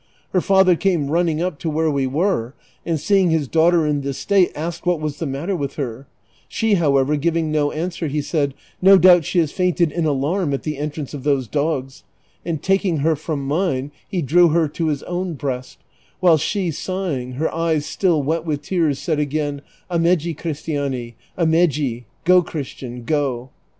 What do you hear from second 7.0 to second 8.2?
giving no answer, he